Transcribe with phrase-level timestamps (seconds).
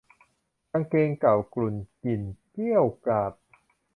[0.71, 3.33] กางเกงเก่ากรุ่นกลิ่นเกรี้ยวกราด